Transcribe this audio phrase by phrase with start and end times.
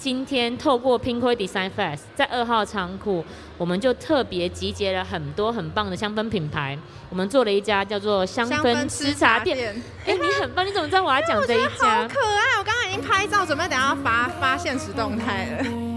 [0.00, 3.22] 今天透过 Pinkoi Design Fest，在二号仓库，
[3.58, 6.78] 我们就特别集结了很多很棒的香氛品牌，
[7.10, 9.76] 我们做了一家叫做香氛吃茶店。
[10.06, 12.00] 哎，你很棒，你怎么知道我要讲这一家？
[12.00, 12.58] 好可爱！
[12.58, 15.89] 我刚刚已经拍照，准备等下发发现实动态了。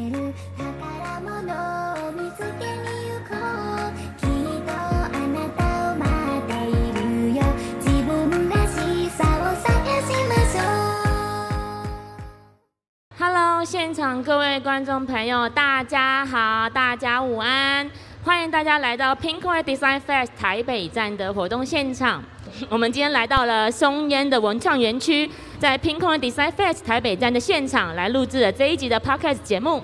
[13.65, 17.89] 现场各位观众朋友，大家好，大家午安，
[18.21, 22.21] 欢迎大家来到 Pinkoi Design Fest 台北站的活动现场。
[22.67, 25.29] 我们今天来到了松烟的文创园区，
[25.59, 29.81] 在 Pinkoi Design Fest 台北站的现场来录制了这一集的 Podcast 节目。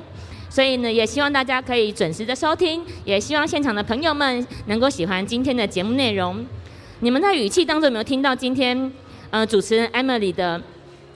[0.50, 6.46] 所以呢，也希望大家可以准时的收听，也希望现场的朋友们能够喜欢今天的节目内容。
[7.00, 8.92] 你们在语气当中有没有听到今天
[9.30, 10.62] 呃主持人 Emily 的？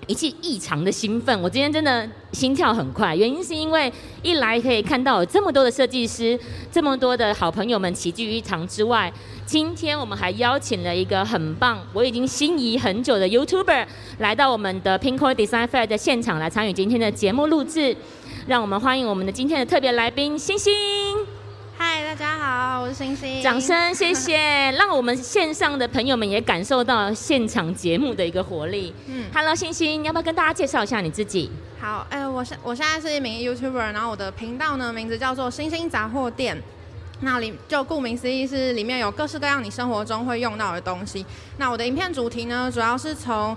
[0.08, 6.40] 一切异常的兴奋，我今天真的心跳很快，原因是因为一来可以看到有这么多的设计师，
[6.72, 9.12] 这么多的好朋友们齐聚一堂之外，
[9.46, 13.86] 今天我们还邀请了一个很棒，我已经心仪很久的 YouTuber
[14.20, 17.96] 来到我们的 p i n k o Design Fair 的现场来参与今天的节目录制，
[18.48, 21.33] 让我们欢迎我们的今天的特别来宾星星。
[22.66, 23.44] 好，我是星星。
[23.44, 24.38] 掌声，谢谢，
[24.78, 28.94] 让我们线上的朋友们也感受到现场节目的一个活力。
[29.06, 31.52] 嗯，Hello，星星，要不要跟大家介绍一下你自己？
[31.82, 36.58] 好，哎，我现我现在是一名 YouTuber，然后我的频道呢名字叫做星星杂货店。
[37.20, 41.26] 那里就顾名思义是里面有各式各样你生活中会用到的东西。
[41.58, 43.56] 那我的影片主题呢，主要是从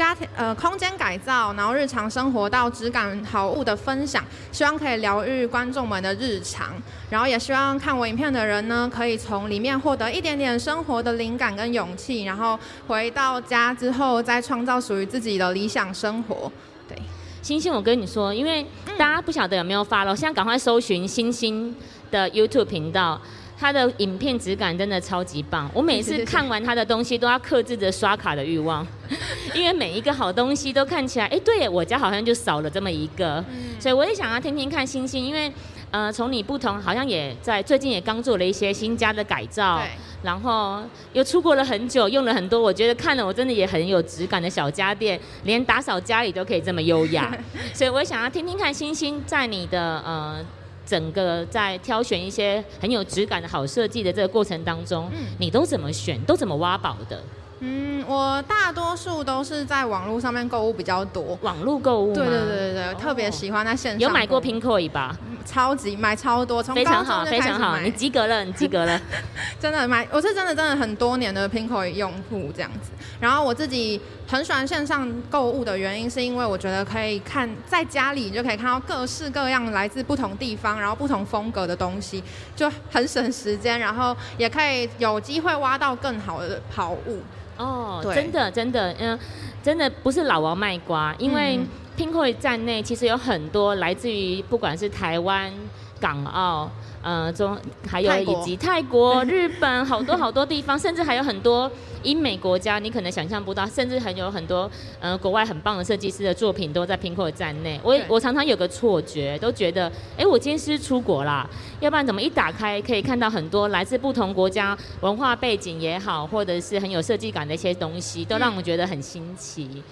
[0.00, 6.72] 家庭呃空间改造，然后日常生活到质感好物的分享，希望可以疗愈观众们的日常，
[7.10, 16.50] 然后也希望看我影片的人呢，可以从里面获得一点点生活的灵感跟勇气，然后回到家之后再创造属于自己的理想生活。
[16.88, 16.96] 对，
[17.42, 21.76] 星星，我跟你说，因为大家不晓得有没有发了，我现在赶快搜寻星星
[22.10, 23.20] 的 YouTube 频道。
[23.60, 28.86] 他的影片质感真的超级棒，我每次 看完他的东西都要克制着刷卡的欲望，
[29.54, 33.44] 因为每一个好东西都看起来，哎，对我家好像就少了这么一个，
[33.78, 35.52] 所以我也想要听听看星星，因为
[35.90, 39.82] 呃，从你不同，好像也在最近也刚做了一些新家的改造，
[40.22, 47.36] 然后又出国了很久，用了很多，我觉得看了我真的也很有质感的小家电，连打扫家里都可以这么优雅，
[47.74, 50.42] 所以我想要听听看星星在你的呃。
[50.90, 55.08] 整个在挑选一些很有质感的好设计的这个过程当中，
[55.38, 57.22] 你都怎么选，都怎么挖宝的？
[57.60, 61.38] 嗯，我大多数都是在网络上面购物比较多。
[61.42, 62.12] 网络购物？
[62.12, 64.00] 对对对对对，特别喜欢在线上。
[64.00, 65.16] 有买过 Pinkoi 吧？
[65.44, 67.82] 超级买超多，从高中就开始买。
[67.82, 69.00] 你及格了，你及格了。
[69.60, 72.90] 真的买，我是真的真的很多年的 Pinkoi 用户这样子。
[73.20, 82.22] 然后我自己很喜欢线上购物的原因，是因为我觉得可以看在家里就可以看到各式各样来自不同地方，然后不同风格的东西，
[82.56, 87.20] 就很省时间，然后也可以有机会挖到更好的好物。
[87.58, 89.18] 哦，真的真的，嗯，
[89.62, 91.60] 真的不是老王卖瓜，因为
[92.00, 95.52] Pinkoi 站内其实有很多来自于不管是台湾、
[96.00, 96.70] 港澳。
[97.02, 97.56] 呃，中
[97.88, 101.70] 还有以及泰国、日本好多好多地方，甚至还有很多
[102.02, 107.80] 英美国家，你可能想象不到，甚至还有很多呃国外很棒的设计师的作品都在 Pinkoi 站内。
[107.82, 111.48] 我我常常有个错觉，都觉得，哎，我今天是出国啦，
[111.80, 119.82] 要不然怎么一打开可以看到很多来自不同国家文化背景也好，或者是很有设计感的一些东西，都让我觉得很新奇。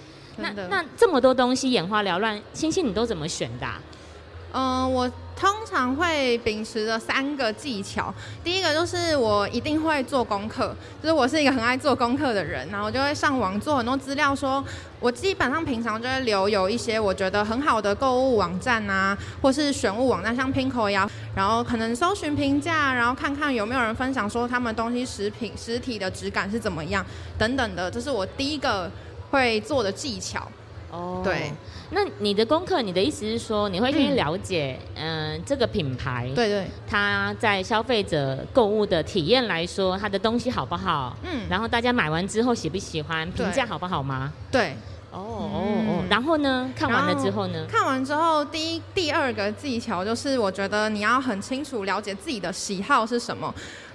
[0.41, 3.67] 那那这么多东西眼花缭乱，星星你都怎么选的？
[4.51, 8.11] 嗯，我通常会秉持着三个技巧。
[8.43, 14.35] 第一个就是我一定会做功课，就是我是一个很爱做功课的人，然后我就会上网做很多资料。
[14.35, 14.65] 说
[14.99, 27.05] 我基本上平常就会留有一些我觉得很好的购物网站啊，或是选物网站，像 Pinko 呀，然后可能搜寻评价，然后看看有没有人分享说他们东西实品实体的质感是怎么样
[27.37, 28.91] 等等的，这是我第一个
[29.31, 30.47] 会做的技巧。
[30.91, 31.51] 哦，对。
[31.91, 41.17] 那你的功课，你的意思是说，你会先了解，嗯，这个品牌，对对，它在消费者购物的体验来说，它的东西好不好？
[41.23, 44.31] 嗯，然后大家买完之后喜不喜欢，评价好不好吗？
[44.51, 44.75] 对，
[45.11, 45.49] 哦哦
[45.87, 47.65] 哦，然后呢，看完了之后呢？
[47.67, 53.53] 看完之后，第一、第二个技巧就是，我觉得你要很清楚了解自己的喜好是什么，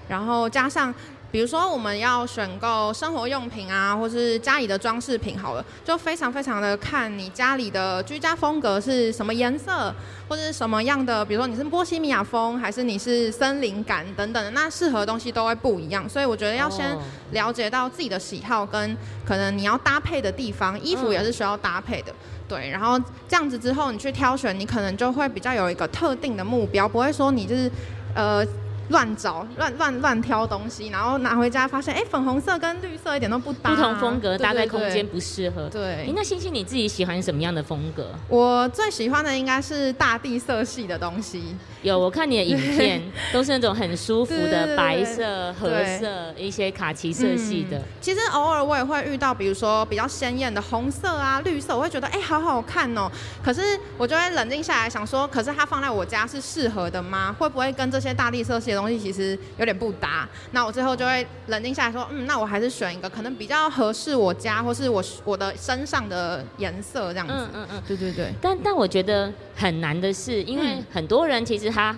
[0.09, 0.95] 然后加上。
[1.35, 9.93] 比如说我们要选购生活用品啊，或是家里的装饰品，好了，就非常非常的看你家里的居家风格是什么颜色，
[10.29, 16.09] 或者是什么样的，比如说你是波西米亚风，还是你是森林感等等的，那适合的东西都会不一样。
[16.09, 16.97] 所以我觉得要先
[17.33, 18.97] 了解到自己的喜好跟
[19.27, 22.15] 可能你要搭配的地方，衣服也是需要搭配的。
[22.47, 22.97] 对，然后
[23.27, 27.69] 这样子之后，你去挑选，你可能就会比较有一个特定的目标，不会说你就是，
[28.15, 28.47] 呃。
[28.89, 35.69] 乱找乱乱乱挑东西，然后拿回家发现，哎，粉红色跟绿色一点都不搭，不同风格搭在空间不适合。
[35.69, 38.11] 对，那星星你自己喜欢什么样的风格？
[38.29, 41.57] 我最喜欢的应该是大地色系的东西。
[41.83, 43.03] 有，我看你的影片
[43.33, 47.81] 都是那种很舒服的白色、褐色、一些卡其色系的。
[48.01, 53.11] 其实偶尔我也会遇到，比如说比较鲜艳的红色啊、绿色，我会觉得哎，好好看哦。
[53.43, 57.35] 可是我就会冷静下来想说，可是它放在我家是适合的吗？
[57.39, 58.74] 会不会跟这些大地色系？
[58.75, 67.35] 东西其实有点不搭，那我最后就会冷静下来说，嗯，那我还是选一个可能比较合适我家或是我我的身上的颜色这样子。
[67.35, 68.33] 嗯嗯嗯，对对对。
[68.41, 71.97] 但但我觉得很难的是，因为很多人其实他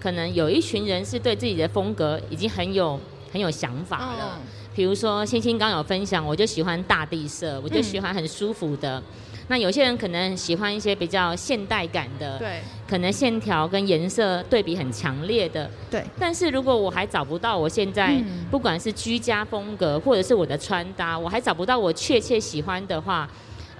[0.00, 2.98] 可能有一群人是对自己的风格已经很有
[3.32, 4.40] 很有想法了。
[4.78, 9.02] 比如说星星刚有分享，我就喜欢大地色，我就喜欢很舒服的。
[9.48, 16.04] 那有些人可能喜欢一些比较现代感的，对，可能线条跟颜色对比很强烈的，对。
[16.16, 18.22] 但是如果我还找不到我现在
[18.52, 23.28] 不管是居家风格或者是我的穿搭，我还找不到我确切喜欢的话，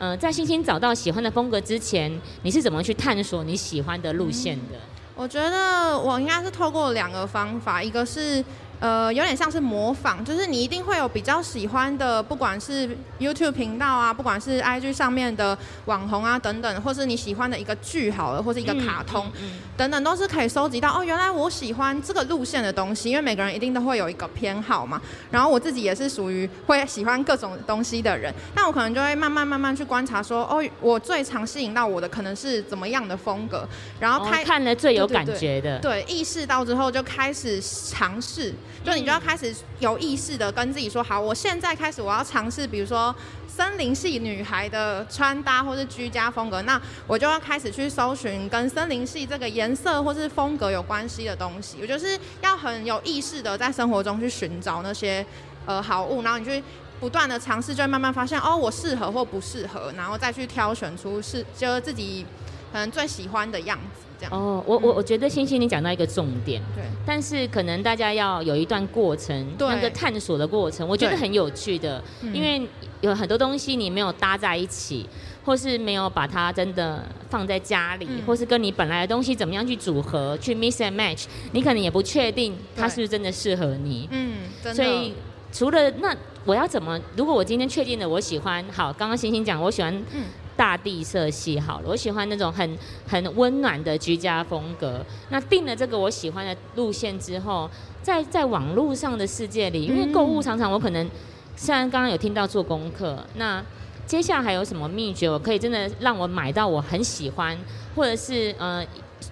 [0.01, 2.11] 呃，在星星找到喜欢的风格之前，
[2.43, 4.77] 你是怎么去探索你喜欢的路线的？
[5.15, 8.45] 我觉得我应该是透过两个方法，一个是。
[8.81, 12.89] 呃，有点像是模仿，就是你一定会有比较喜欢的，不管是
[13.19, 19.31] YouTube 频道啊，不管是 IG 上面的网红啊等等，或是你喜欢的一个剧好了，或是一个卡通
[19.77, 20.97] 等等，都是可以收集到。
[20.97, 25.01] 哦，原来我喜欢这个路线的东西，因为每个人一定都会有一个偏好嘛。
[25.31, 38.55] 然后我自己也是属于会喜欢各种东西的人，那我可能就会慢慢慢慢去观察，说哦，我最常吸引到我的可能是怎么样的风格，然后开看了最有感觉的，对，意识到之后就开始尝试。
[38.85, 43.15] 就你就要开始有意识的跟自己说，好，我现在开始我要尝试，比如说
[43.47, 51.79] 森林系女孩的穿搭或是居家风格，那我就要开始去搜寻跟森林系这个颜色或是风格有关系的东西。
[51.83, 55.25] 我就是要很有意识的在生活中去寻找那些
[55.67, 56.63] 呃好物，然后你去
[57.01, 62.25] 不断的尝试，就会慢慢发现哦，我适合或不适合，然后再去挑选出是就是自己
[62.73, 64.33] 可能最喜欢的样子这样。
[64.33, 72.67] 哦，我我我觉得星星你讲到一个重点，对，但是可能大家要有一段过程，那个探索的过程，我觉得很有趣的，因为
[73.01, 75.09] 有很多东西你没有搭在一起，
[75.45, 84.39] 或是没有把它真的放在家里，或是跟你本来的东西怎么样去组合，去 mix and match，你可能也不确定它是不是真的适合你，嗯，
[84.75, 85.15] 所以
[85.53, 90.25] 除了那我要怎么，如果我今天确定了我喜欢，好，刚刚星星讲我喜欢，嗯。
[90.59, 92.77] 大地色系好了，我喜欢那种很
[93.07, 95.01] 很温暖的居家风格。
[95.31, 97.71] 那定了这个我喜欢的路线之后，
[98.03, 101.09] 在在网络上的世界里，因为购物常常我可能
[101.55, 103.65] 虽然刚刚有听到做功课，那
[104.05, 107.57] 接下来还有什么秘诀，我可以真的让我买到我很喜欢，
[107.95, 108.85] 或者是呃，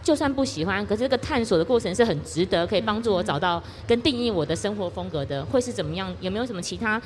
[0.04, 6.14] 就算不喜欢，可是这个探索的过程是很值得，可以帮助我找到跟定义我的生活风格的，会是怎么样？
[6.20, 7.02] 有没有什么其他？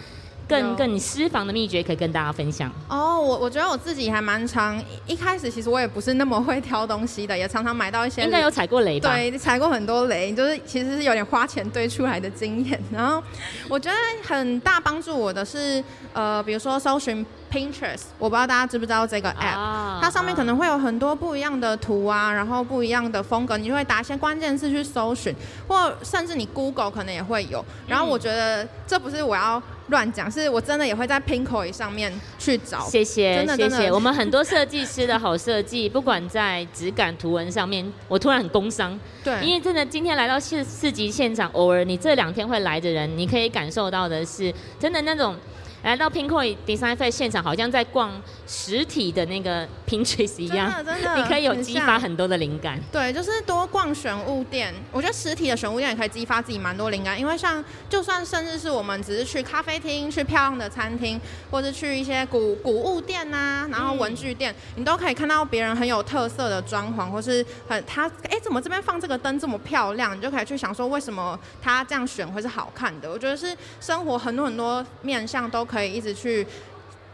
[0.51, 3.21] 更更私房的秘诀可以跟大家分享哦。
[3.21, 9.15] 我我觉得我自己还蛮常，一开始其实我也不是那么会挑东西的，也常常买到一些应该有踩过雷吧？
[9.15, 12.81] 对，踩过很多雷，就是其实是有点花钱堆出来的经验。
[12.93, 13.23] 然后
[13.69, 15.83] 我觉得很大帮助我的是，
[16.13, 25.35] 呃，比如说搜寻 Pinterest，我不知道大家知不知道这个 app，它上面可能会有很多不一样的图啊，然后不一样的风格，你就会打一些关键字去搜寻，
[25.69, 27.65] 或甚至你 Google 可能也会有。
[27.87, 29.63] 然后我觉得这不是我要。
[29.91, 32.81] 乱讲，是我真的也会在 Pinkoi 上面去找。
[32.89, 33.93] 谢谢，谢谢。
[33.93, 38.99] 我们很多设计师的好设计，不管在质感、图文上面，我突然很工商。
[39.23, 45.37] 对，因为真的今天来到市市级现场，偶尔你这两天会来的人，你可以感受到的是，真的那种。
[45.83, 48.11] 来到 Pinkoi Design Fair 现场，好像在逛
[48.47, 52.79] 实体的那个 Pinterest 一样，真的真的， 你可以有激发很多的灵感。
[52.93, 57.19] 对，就是多逛选物店，我觉得实体的选物店也可以激发自己蛮多灵感。
[57.19, 61.19] 因为像就算甚至是我们只是去咖啡厅、去漂亮的餐厅，
[61.51, 73.11] 或者去一些古古物店呐，然后文具店，你都可以看到别人很有特色的装潢，或是很他哎怎么这边放这个灯这么漂亮，你就可以去想说为什么他这样选会是好看的。
[73.11, 75.67] 我觉得是生活很多很多面向都。
[75.71, 76.45] 可以一直去，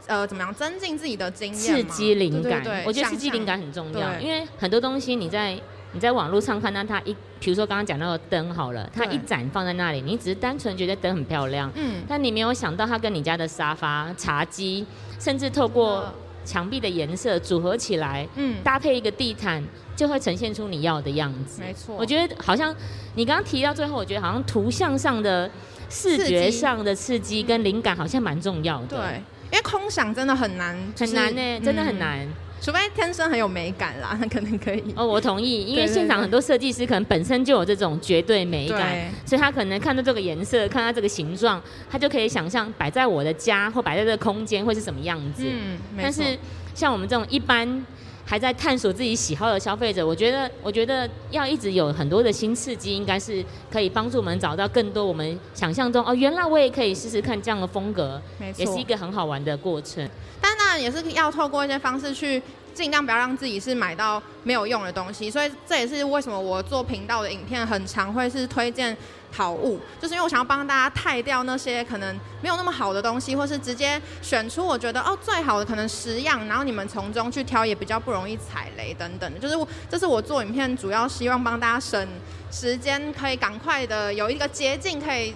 [0.07, 1.59] 呃，怎么样增进自己的经验？
[1.59, 5.61] 刺激灵感，我觉得刺激灵感很重要，因为很多东西你在
[5.93, 14.87] 你在网络上看到它一，比如说刚刚讲到的灯好了，它一盏放在那里，你只是单纯觉得灯很漂亮，嗯，但你没有想到它跟你家的沙发、茶几，
[15.19, 16.11] 甚至透过
[16.45, 19.63] 墙壁的颜色组合起来，嗯，搭配一个地毯，
[19.95, 21.61] 就会呈现出你要的样子。
[21.61, 22.75] 没错，我觉得好像
[23.15, 25.51] 你刚刚提到最后，我觉得好像图像上的
[25.89, 28.97] 视觉上的刺激跟灵感好像蛮重要的。
[28.97, 32.27] 对，因为空想真的很难，很难呢，真的很难。
[32.59, 34.83] 除非天生很有美感啦，那 可能可以。
[34.97, 45.45] 哦，我同意，因为现场很多设计师可能本身就有这种绝对美感，所以他可能看到这个颜色，看到这个形状，他就可以想象摆在我的家或摆在这个空间会是什么样子。
[45.47, 46.37] 嗯，但是
[46.75, 47.87] 像我们这种一般
[48.29, 60.07] 还在探索自己喜好的消费者，我觉得，我觉得要一直有很多的新刺激，应该是可以帮助我们找到更多我们想象中哦，原来我也可以试试看这样的风格，没错，也是一个很好玩的过程。
[60.41, 62.43] 但当然也是要透过一些方式去
[62.75, 68.95] 尽量不要让自己是买到没有用的东西，所以这也是为什么我做频道的影片很常会是推荐
[69.33, 79.41] 好物，就是因为我想要帮大家汰掉那些可能没有那么好的东西，或是直接选出我觉得哦最好的可能十样，然后你们从中去挑，也比较不容易踩雷等等。
[79.41, 82.09] 就是我这是我做影片主要希望帮大家省
[82.51, 85.35] 时间，可以赶快的有一个捷径可以。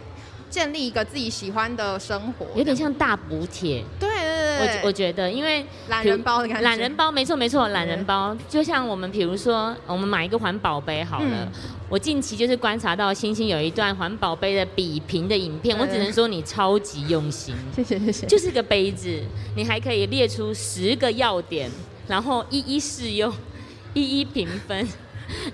[0.50, 3.85] 建立一个自己喜欢的生活，有点像大补帖。
[4.00, 4.09] 对对对，
[4.60, 6.62] 我我觉得，因为懒人包的感觉。
[6.62, 11.52] 懒人包，没错没错，懒人包就像我们，比如说，我们买一个环保杯好了。
[11.88, 17.54] 我近期就是观察到星星有一段环保杯的比评的影片，我只能说你超级用心。
[17.74, 18.26] 谢谢谢谢。
[18.26, 19.20] 就是个杯子，
[19.56, 21.70] 你还可以列出十个要点，
[22.06, 23.32] 然后一一试用，
[23.94, 24.86] 一一评分。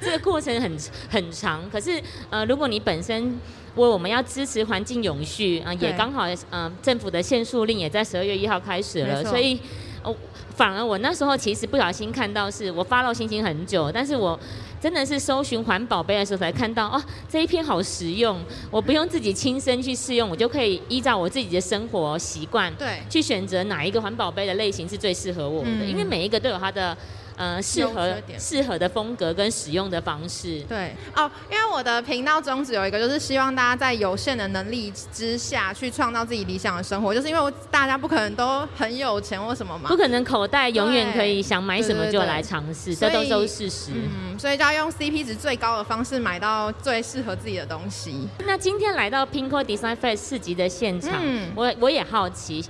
[0.00, 0.76] 这个过程很
[1.08, 3.38] 很长，可是呃，如果你本身。
[3.76, 9.58] 为我们要支持环境永续啊，也刚好嗯，政府的限塑令也在十二月一号开始了，所以
[10.02, 10.14] 哦，
[10.56, 14.38] 反而我那时候其实不小心看到，是我发到星星很久，但是我
[14.80, 18.40] 真的是搜寻环保杯的时候才看到哦，这一篇好实用，
[18.70, 23.00] 我不用自己亲身去试用，我就可以依照我自己的生活习惯对。
[23.10, 26.96] 去选择哪一个环保杯的类型是最适合我的，因为每一个都有它的。
[27.36, 30.60] 呃，适合适合的风格跟使用的方式。
[30.62, 37.14] 对哦，因为我的频道宗旨有一个，就是希望大家在有限的能力之下去创造自己理想的生活。
[37.14, 43.90] 就是因为大家不可能都很有钱或什么嘛，不可能口袋永远可以想买什么就来尝试，这都是事实。
[43.94, 48.26] 嗯，所以就要用 CP 值最高的方式买到最适合自己的东西。
[48.46, 52.64] 那今天来到 Pinko Design Fest 四级的现场，嗯我我也好奇。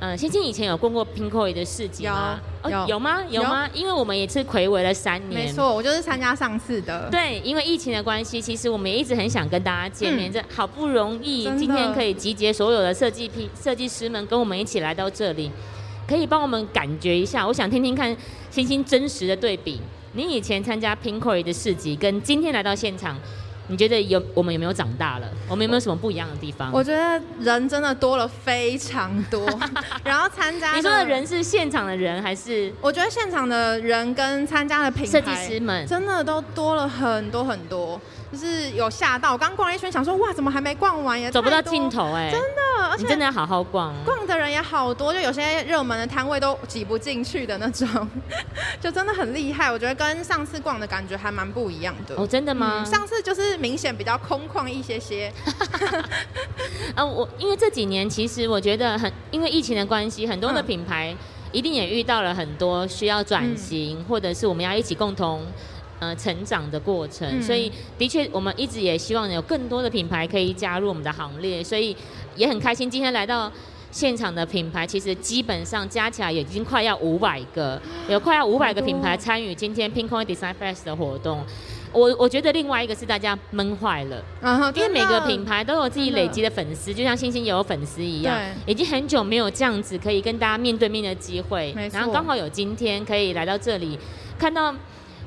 [0.00, 2.40] 嗯，星星以前有逛过 Pinkoi 的市集吗？
[2.64, 3.22] 有有吗？
[3.28, 3.68] 有吗？
[3.74, 5.44] 因为我们也是暌违了三年。
[5.44, 7.06] 没错，我就是参加上次的。
[7.10, 10.32] 对，因为疫情的关系，其实我们也一直很想跟大家见面。
[10.32, 15.50] 这好不容易今天可以集结所有的设计批设计师们，跟我们一起来到这里，
[16.08, 17.46] 可以帮我们感觉一下。
[17.46, 18.16] 我想听听看
[18.50, 19.82] 星星真实的对比。
[20.14, 23.16] 你以前参加 Pinkoi 的市集，跟今天来到现场。
[23.70, 25.28] 你觉得有我们有没有长大了？
[25.48, 26.70] 我们有没有什么不一样的地方？
[26.72, 29.46] 我觉得人真的多了非常多，
[30.04, 32.72] 然后参加你说的人是现场的人还是？
[32.80, 38.00] 我觉得现场的人跟参加的品牌设计师们真的都多了很多很多。
[38.32, 41.20] 就是有吓到，我刚逛了一圈，想说哇，怎么还没逛完？
[41.20, 43.92] 也走不到尽头哎，真的，而且你真的要好好逛。
[44.04, 47.88] 逛的人也好多，就有些热门的摊位都挤不进去的那种，
[48.80, 49.70] 就真的很厉害。
[49.70, 52.14] 我觉得跟上次逛的感觉还蛮不一样的。
[52.16, 52.84] 哦，真的吗？
[52.84, 55.32] 上次就是明显比较空旷一些些。
[56.94, 61.12] 啊， 我因为这几年其实我觉得很，因为疫情的关系，很多的品牌
[61.50, 65.44] 一定也遇到了很多需要转型，或者是我们要一起共同。
[66.00, 71.94] 呃，成长的过程，所以的确，我们一直也希望有更多的品牌可以加入我们的行列，所以
[72.36, 73.52] 也很开心今天来到
[73.90, 77.78] 现场的品牌，其实基本上加起来已经快要五百个，
[78.08, 81.44] 有快要五百个品牌参与今天 Pinkoi Design Fest 的活动。
[81.92, 84.24] 我我觉得另外一个是大家闷坏了，
[84.74, 93.98] 因为每个品牌都有自己累积的粉丝，就像星星也有粉丝一样，已经很久没有这样子可以跟大家面对面的机会，然后刚好有今天可以来到这里
[94.38, 94.74] 看到。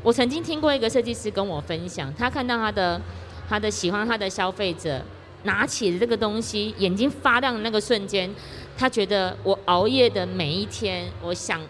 [0.03, 3.01] 我曾经听过一个设计师跟我分享，他看到他的
[3.49, 5.01] 他的喜欢他的消费者
[5.43, 8.29] 拿起这个东西，眼睛发亮的那个瞬间，
[8.77, 11.61] 他觉得我熬夜的每一天，我想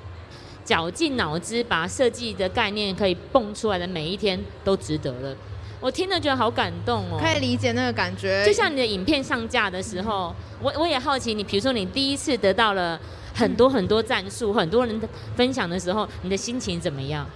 [0.66, 5.36] 绞尽脑汁把设计的概念可以蹦出来的每一天都值得了。
[5.80, 8.44] 我听了觉得好感动哦，可以理解那个感觉。
[8.48, 13.00] 就像你的影片上架的时候，我我也好奇你，比如说你第一次得到了
[13.36, 15.02] 很多很多赞数，很多人
[15.36, 17.28] 分享的时候，你的心情怎么样？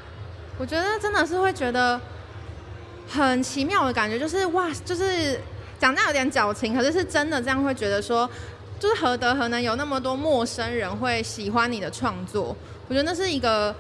[0.57, 1.99] 我觉得真的是会觉得
[3.07, 5.39] 很奇妙的感觉，就是哇，就是
[5.79, 8.29] 讲那有点矫情，可是是真的这样会觉得说，
[8.79, 12.55] 就是何德何能有那么多陌生人会喜欢你的创作？
[12.87, 13.75] 我觉得那是一个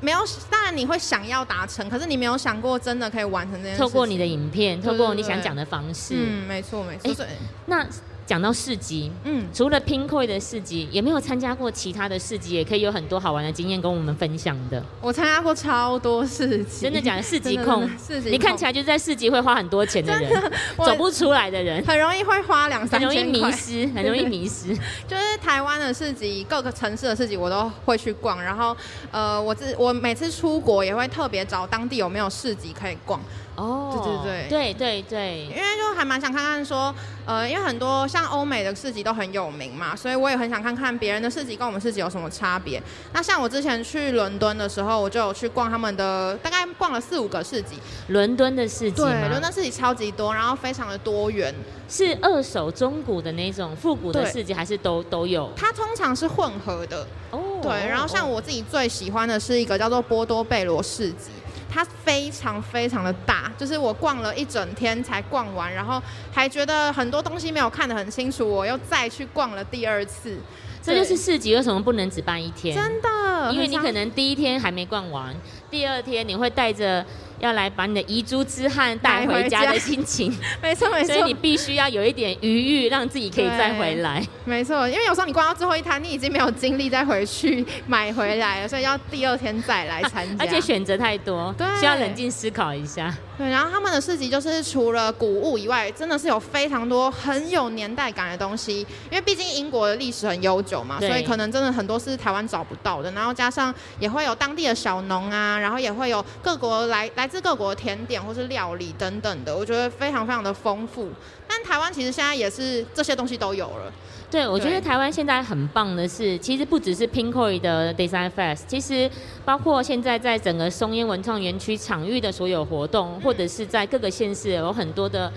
[0.00, 0.18] 没有，
[0.48, 3.86] 当然你会想要达成，可是你没有想过真的可以完成这件事情。
[3.86, 6.14] 透过你的影片，透过你想讲的方式。
[6.16, 7.26] 嗯，没错没错。
[7.66, 7.86] 那
[8.26, 12.54] 讲到市集，嗯，除了 Pinkoi 的市集，也没有参加过其他的市集？
[12.54, 14.82] 也可以有很多好玩的经验跟我们分享的。
[15.00, 17.22] 我参加过超多市集，真的假的？
[17.22, 23.24] 市集 控市集控，你看起来就是在市集会花很多钱的人，我 走不出来的人，很容易会花两三很容易。
[23.24, 24.74] 迷失， 很容易迷失。
[25.08, 28.74] 就是台湾的市集，各个城市的市集我都会去逛，然后
[29.10, 33.20] 呃，我自我每次出国也会特别找当地有没有市集可以逛，
[33.56, 36.92] 哦，对对对对对因为就还蛮想看看说，
[37.24, 42.82] 呃，因为很多像欧美的市集都很有名嘛，所以我也很想看看别人的市集跟我们市集有什么差别。
[43.12, 49.40] 那像我之前去伦敦的时候，我就有去逛他们的，大概逛了四五个市集，伦敦的市集对，伦吗？
[49.40, 51.54] 敦市集超级多，然后非常的多元。
[51.88, 55.52] 是二手中古的那种复古的市集，还是都都有？
[55.54, 57.86] 它通常是混合的，哦，对。
[57.86, 61.30] 然后像哦我自己最喜欢的是一个叫做波多贝罗市集。
[61.74, 66.00] 它非常非常的大，就是我逛了一整天才逛完，然后
[66.32, 70.38] 还觉得很多东西没有看得很清楚，我又再去逛了第二次。
[70.80, 72.76] 这就是市集为什么不能只办一天？
[72.76, 75.34] 真的，因为你可能第一天还没逛完，
[75.74, 77.04] 第二天你会带着
[77.40, 84.24] 要来把你的遗珠之憾带回家的心情，没错没错，所以你必须要有一点余裕，让自己可以再回来。
[84.44, 90.44] 没错，因为有时候你逛到最后一摊，你已经没有精力再回去买回来了，所以要第二天再来参加。
[90.44, 93.12] 而且选择太多对，需要冷静思考一下。
[93.36, 98.86] 对，然后他们的市集就是除了古物以外，真的是有非常多很有年代感的东西。
[99.10, 103.10] 因为毕竟英国的历史很悠久嘛，所以可能真的很多是台湾找不到的。
[103.10, 111.08] 然后加上也会有当地的小农啊，然后也会有各国来来自各国的甜点或是料理等等的，我觉得非常非常的丰富。
[111.48, 113.90] 但台湾其实现在也是这些东西都有了。
[114.30, 119.10] 对，我觉得台湾现在很棒的是，其实不只是 Pinkoi 的 Design Fest，其实
[119.42, 125.32] 包括现在在整个松烟文创园区场域的所有活动，或者是在各个县市有很多的。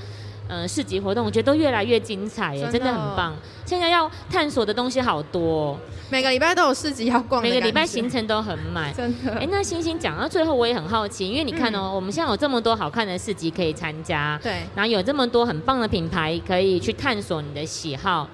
[0.48, 3.36] 呃，市集活动我觉得都越来越精彩耶，真的真的很棒。
[3.66, 5.77] 现在要探索的东西好多、哦，
[6.10, 8.92] 每个礼拜都有市集要逛每个礼拜行程都很满。
[8.96, 9.34] 真的。
[9.34, 18.30] 哎，那星星讲到最后，我也很好奇，因为你看哦，嗯我们现在有这么多好看的市集可以参加，对，然后有这么多很棒的品牌可以去探索你的喜好。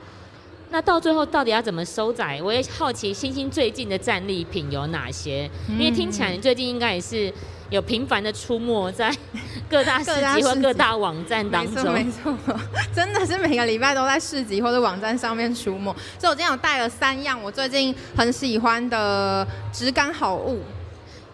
[0.70, 2.42] 那到最后到底要怎么收窄？
[2.44, 5.50] 我也好奇星星最近的战利品有哪些？
[5.70, 7.32] 因为听起来你最近应该也是
[7.70, 9.12] 有频繁的出没在
[9.70, 11.94] 各大市集集或各大网站当没错中。
[11.94, 12.38] 没错，
[12.94, 15.86] 真的是每个礼拜都在市集或者网站上面出没。
[16.20, 20.62] 所以我今天有带了三样我最近很喜欢的质感好物。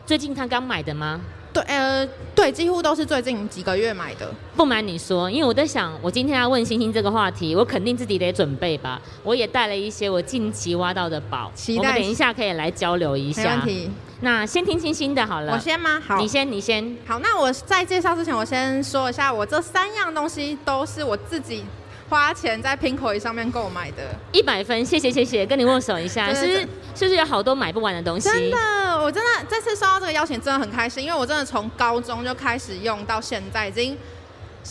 [0.06, 1.22] 最近他刚买的吗？
[1.52, 4.32] 对，呃，对，几乎都是最近几个月买的。
[4.56, 9.02] 不瞒你说，因为我在想，我今天要问星星这个话题，我肯定自己得准备吧。
[9.24, 13.62] 我也带了一些我近期挖到的宝，期待我们等一下可以来交流一没下问。
[13.66, 13.90] 题，
[14.22, 15.54] 那先听星星的好了。
[15.54, 16.02] 我先吗？
[16.06, 16.98] 好你，先，你先。
[17.06, 21.64] 好，那我在介绍之前，我先说一下，我这三样东西都是我自己
[22.10, 24.04] 花钱在 Pinkoi 上面购买的。
[24.34, 26.34] 一百分，谢谢谢谢，跟你握手一下。
[26.34, 26.68] 是不是
[27.00, 28.30] 不是有好多买不完的东西？
[28.30, 28.58] 真的，
[29.02, 33.98] 我真的这次收到这个邀请真的很开心，因为我真的从高中就开始用到现在，已经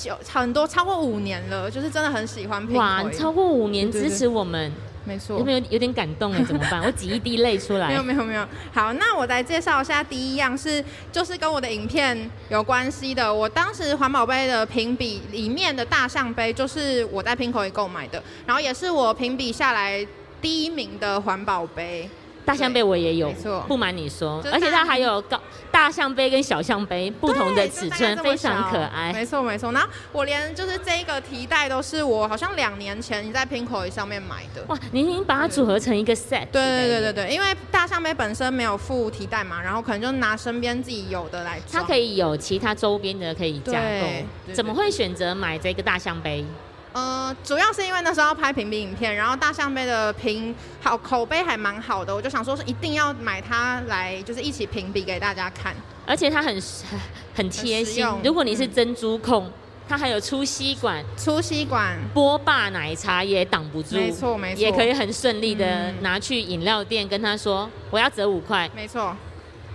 [0.04, 2.76] 有很多超过五年了，就是真的很喜欢 Pinkoi。
[2.76, 4.70] 哇，超过五年支持我们，
[5.08, 6.44] 没错有没有有点感动哎？
[6.44, 6.82] 怎么办？
[6.84, 8.02] 我挤一滴泪出来没有。
[8.02, 13.32] 没有没有，好，那我来介绍一下第一样是，就是跟我的影片有关系的。
[13.32, 20.06] 我当时环保杯的评比里面的大象杯，就是我在 Pinkoi 购买的，然后也是我评比下来
[20.42, 22.08] 第一名的环保杯。
[22.48, 25.38] 大象杯我也有没错，不瞒你说，而且它还有高
[25.70, 29.12] 大象杯跟小象杯不同的尺寸，非常可爱。
[29.12, 34.64] 没错没错，然后我连就是这个提袋都是我好像两年前你在 Pinkoi 上面买的。
[34.68, 36.46] 哇，你已经把它组合成一个 set。
[36.50, 41.60] 对对对对对，因为大象杯本身没有附提袋嘛，然后可能就拿身边自己有的来。
[41.70, 44.06] 它可以有其他周边的可以加对购
[44.46, 46.42] 对，怎么会选择买这个大象杯？
[46.92, 55.74] 呃，主要是因为那时候要拍评比影片，然后大象杯的评好口碑还蛮好的，我就想说是一定要买它来，就是一起评比给大家看。
[56.06, 56.54] 而且它很
[56.90, 57.00] 很
[57.34, 58.22] 很贴心很。
[58.22, 59.52] 如果你是嗯珍珠控，
[59.88, 68.68] 它还有粗吸管，粗吸管，波霸奶茶也挡不住，没错没错，也可以很顺利的嗯拿去饮料店跟他说我要折五块。
[68.74, 69.14] 没错。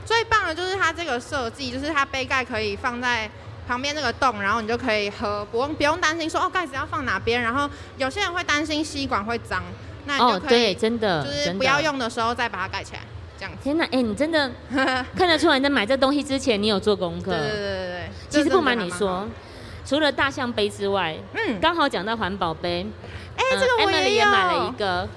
[0.05, 3.29] 最棒的就是它这个设计，就是它杯盖可以放在
[3.67, 9.63] 旁边这个洞，然后你就可以喝，不用不用担心说哦盖子要放哪边，然后有些人会担心吸管会脏，
[10.05, 11.81] 那你哦，就可对，以真的，就是不要。
[11.81, 13.01] 用的时候再把它盖起来，
[13.37, 13.51] 这样。
[13.61, 14.49] 天哪，哎、你真的
[15.17, 17.31] 看得出来，你在买这东西之前，你有做功课。
[17.31, 18.09] 对对对对对。
[18.29, 19.27] 其实不瞒你说，，
[19.85, 22.85] 除了大象杯之外，嗯，刚好讲到环保杯，
[23.35, 25.07] 哎、呃这个我也有，也买了一个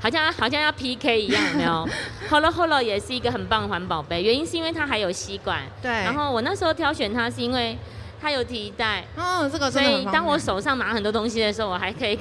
[0.00, 1.88] 好像好像要 PK 一样，有没有？
[2.30, 5.60] hollo hollo 也是一个很棒的环保杯，原因是因为它还有吸管。
[5.82, 7.76] 对，然后我那时候挑选它是因为
[8.20, 12.18] 它有提袋，哦，这个所以当我手上拿很多东西的时候，我还可以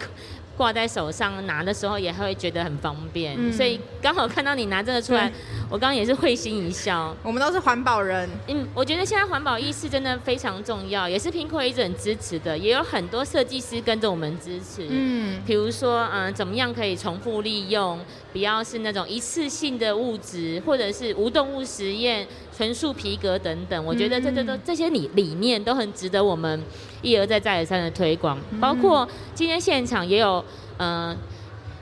[0.59, 3.33] 挂在手上拿的时候，也会觉得很方便。
[3.37, 5.31] 嗯所以刚好看到你拿这个出来，
[5.69, 7.15] 我刚刚也是会心一笑。
[7.23, 14.85] 我们都是环保人，嗯，我觉得现在环保意识真的非常重要，也是 Pinko 一直很支持的，也有很多设计师跟着我们支持。
[14.89, 17.97] 嗯，比如说，嗯、怎么样可以重复利用，
[18.31, 23.85] 不要是那种一次性的物质，或者是无动物实验、纯素皮革等等。
[23.85, 26.61] 我觉得这这都嗯这些理理念都很值得我们
[27.01, 28.37] 一而再再而三的推广。
[28.61, 30.43] 包括今天现场也有，
[30.77, 31.17] 嗯、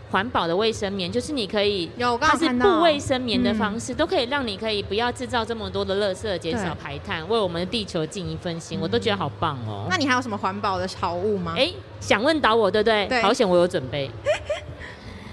[0.10, 9.86] 环保的卫生棉，就是你可以它是好看到不卫生棉的嗯方式，都可以让你可以不要制造这么多的垃圾，减少排碳，为我们的地球尽一份心，我都觉得好棒哦。
[9.90, 11.56] 那你还有什么环保的好物吗？
[11.58, 13.06] 哎，想问倒我对不对？
[13.08, 14.10] 对好险我有准备。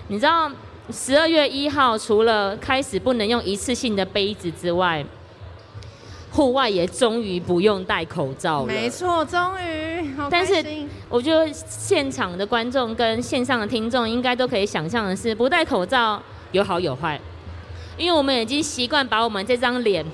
[0.09, 0.51] 你知道
[0.91, 5.03] 十二月一号除了开始不能用一次性的杯子之外，
[6.31, 8.67] 户外也终于不用戴口罩了。
[8.67, 10.63] 没错，终于，但是
[11.09, 17.19] 我觉得现场的观众跟线上的听众应该都可以想象的是，不戴口罩有好有坏，
[17.97, 20.05] 因为我们已经习惯把我们这张脸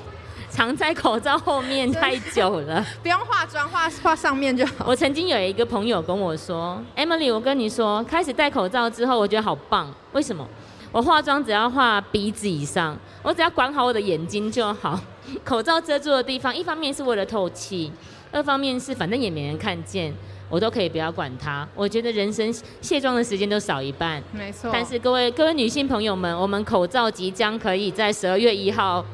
[0.48, 2.86] 藏在口罩后面太久了。
[3.02, 4.84] 不用化妆，化化上面就好。
[4.86, 9.92] 我曾经有一个朋友跟我说：“Emily，我跟你说，开始戴口罩之后，我觉得好棒。
[10.12, 10.46] 为什么？
[10.92, 15.00] 我化妆只要画鼻子以上，我只要管好我的眼睛就好。
[15.44, 17.92] 口罩遮住的地方，一方面是为了透气，
[18.32, 20.12] 二方面是反正也没人看见，
[20.48, 21.66] 我都可以不要管它。
[21.76, 24.20] 我觉得人生卸妆的时间都少一半。
[24.32, 29.04] 没错，但是各位各位女性朋友们，我们口罩即将可以在十二月一号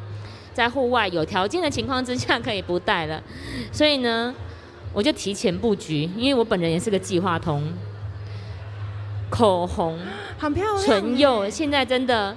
[0.55, 3.23] 在户外有条件的情况之下可以不戴了，
[3.71, 4.35] 所以呢，
[4.95, 7.62] 我就提前布局，因为我本人也是个计划通。
[9.31, 9.99] 口红、
[10.39, 12.35] 很漂亮，唇釉，现在真的，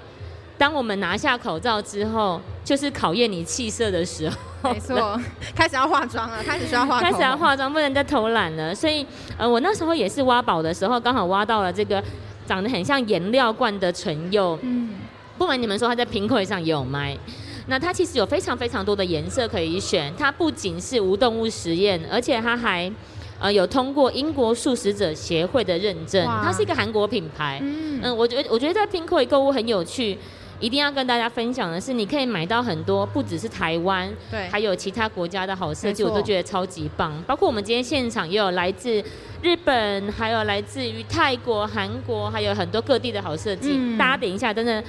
[0.57, 4.35] 当我们拿下口罩之后，就是考验你气色的时候。
[4.61, 5.17] 没错，
[5.55, 7.37] 开始要化妆了，开始需要化，开始要。
[7.37, 8.75] 化妆，不能再偷懒了。
[8.75, 9.05] 所以，
[9.37, 12.03] 呃，我那时候也是挖宝的时候，刚好挖到了这个
[12.45, 14.59] 长得很像颜料罐的唇釉。
[14.61, 14.89] 嗯，
[15.37, 17.17] 不瞒你们说，它在 Pinkoi 上也有卖。
[17.67, 22.91] 那它其实有非常非常多的颜色可以选，它不仅是无动物实验，而且它还
[23.39, 27.59] 呃有通过英国素食者协会的认证，它是一个韩国品牌。
[27.61, 30.17] 嗯嗯，我觉得我觉得在 Pinkoi 购物很有趣，
[30.59, 37.11] 一定要跟大家分享的是，你可以买到很多不只是台湾，对，还有其他国家的好设计，我都觉得超级棒。
[37.27, 39.03] 包括我们今天现场也有来自
[39.41, 43.73] 日本，还有来自于泰国、韩国，还有很多各地的好设计。
[43.75, 44.83] 嗯大家等一下真的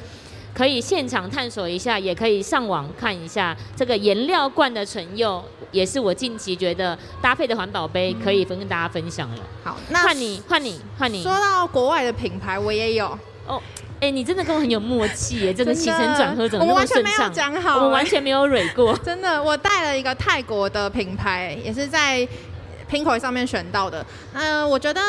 [0.54, 9.42] 可以现场探索一下，也可以上网看一下这个颜料罐的唇釉，也是我近期觉得搭配的环保杯，可以分跟大家分享了。
[9.62, 11.22] 好，那换你，换你，换你。
[11.22, 13.06] 说到国外的品牌，我也有，
[13.46, 13.62] 哦，
[14.00, 17.28] 哎、你真的跟我很有默契耶， 这个起真的承转合怎么完全没有？
[17.28, 18.96] 讲好我们完全没有蕊过。
[19.04, 22.26] 真的，我带了一个泰国的品牌，也是在
[22.90, 24.04] Pinkoi 上面选到的。
[24.32, 25.00] 嗯、我觉得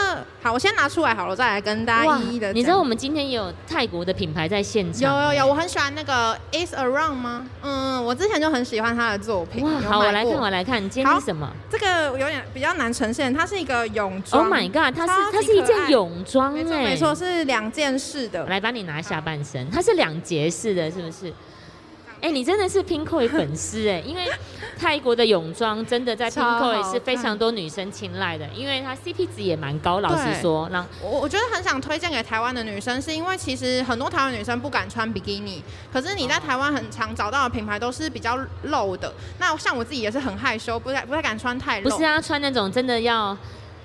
[0.42, 2.54] 好，我先拿出来好了，我再来跟大家一一的。
[2.54, 7.48] 你知道我们今天也有泰国的品牌在现场，有有有，我很喜欢那个 Is Around 吗？
[7.64, 9.64] 嗯，我之前就很喜欢他的作品。
[9.64, 14.44] 哇，好，我来看，我来看，今天是什么这个有点比较难呈现，它是一个泳装。
[14.44, 17.16] ？Oh my god，它是它是一件泳装没错哎，没错，。
[17.16, 18.46] 是两件式的。
[18.46, 21.32] 来帮你拿下半身，它是两节式的，是不是？
[22.22, 24.26] 哎、你真的是 Pinkoi 粉丝哎，因为
[24.80, 30.00] 泰国的泳装真的在超好 Pinkoi 是非常多女生青睐的，因为它 CP 值也蛮高。
[30.00, 39.12] 老实说，让我我觉得很想推荐给台湾的女生，是因为其实很多台湾女生不敢穿比基尼，可是你在台湾很常找到的品牌都是比较露的。
[39.40, 41.90] 那像我自己也是很害羞，不太不太敢穿太露。
[41.90, 43.38] 不是啊，穿那种真的要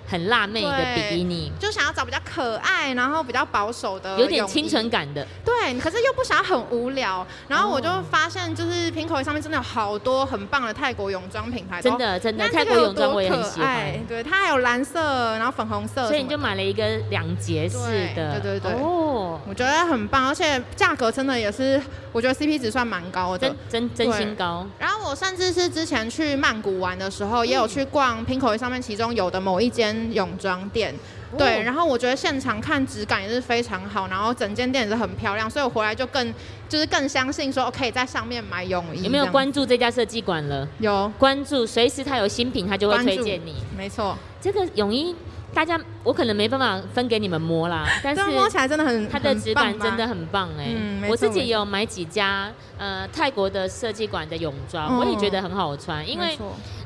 [0.07, 4.87] 很辣妹的对比基尼，就想要找比较可爱，然后比较保守的，有点清纯。
[4.89, 5.27] 感的。
[5.45, 7.27] 对，可是又不想要很无聊。
[7.49, 14.01] 然后我就哦发现，就是 Pinkoi 上面真的有好多很棒的泰国泳装品牌，真的真的，那泰国泳装我也喜欢爱。
[14.09, 15.01] 对，它还有蓝色，
[15.37, 17.79] 然后粉红色所以你就买了一个两节式
[18.15, 23.57] 的，对对对对哦，我觉得很棒，而且价格真的也是，我觉得 CP 值算蛮高的真。
[23.69, 24.65] 真真心高。
[24.79, 30.95] 然后我甚至是之前去曼谷玩的时候，也有去逛 Pinkoi 上面其中有的某一间泳装店。
[31.37, 36.33] 对，哦然后我觉得现场看质感也是非常好，然后整间店也是很漂亮，所以我回来就更
[36.69, 39.03] 就是更相信说，我可以在上面买泳衣。
[39.03, 39.27] 有没有？
[39.27, 40.67] 关注这家设计馆了？
[40.79, 43.57] 有关注，随时他有新品，他就会推荐你。
[43.77, 45.15] 没错，这个泳衣，
[45.53, 56.37] 大家我可能没办法分给你们摸啦， 但是摸起来真的很它的质感真的很很棒哎、嗯我自己有买几家呃泰国的设计馆的泳装，嗯我也觉得很好穿，因为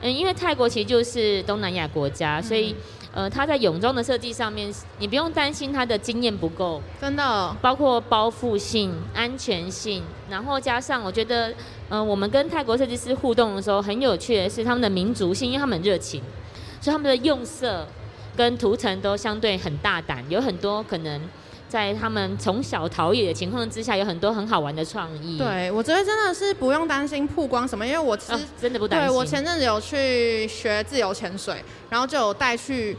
[0.02, 2.74] 嗯，因为泰国其实就是东南亚国家，所以
[3.12, 11.52] 呃，他在泳装的设计上面，你不用担心他的经验不够，真的，包括包覆性、安全性，然后加上我觉得，
[11.88, 16.22] 呃，我们跟泰国设计师互动的时候，很有趣的是他们的民族性，因为他们很热情，
[16.80, 17.84] 所以他们的用色
[18.36, 21.20] 跟涂层都相对很大胆，有很多可能
[21.70, 25.38] 在他们从小陶冶的情况之下，有很多很好玩的创意。
[25.38, 29.09] 对我觉得真的是不用担心曝光什么，因为我其实、啊真的不担心。
[29.09, 32.96] 对我前阵子有去学自由潜水，然后就有带去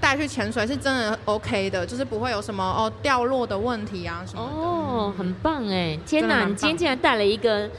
[0.00, 4.52] 带去潜水，是真的 OK 的，就是不会有什么哦掉落的问题啊什么的。
[4.54, 5.98] 哦，很棒哎！
[6.06, 7.70] 天哪，你今天竟然带了一个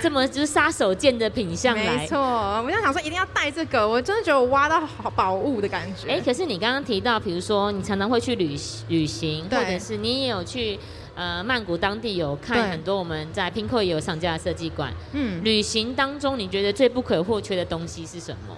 [0.00, 2.06] 这么就是杀手锏的品相来没。
[2.06, 2.18] 错，
[2.62, 6.08] 我就想说一定要带这个，我真的觉得我挖到好宝物的感觉。
[6.08, 8.58] 哎，可是你刚刚提到，比如说你常常会去旅
[8.88, 10.78] 旅行，或者是你也有去
[11.14, 14.92] 呃曼谷当地有看很多我们在 Pinko 也有上架的设计馆。
[15.12, 18.56] 嗯，旅行当中，你觉得最不可或缺的东西是什么？